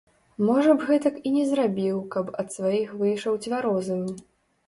Можа 0.45 0.71
б 0.77 0.85
гэтак 0.91 1.17
і 1.29 1.33
не 1.35 1.43
зрабіў, 1.49 1.99
каб 2.15 2.31
ад 2.43 2.49
сваіх 2.57 2.95
выйшаў 3.01 3.39
цвярозым. 3.43 4.01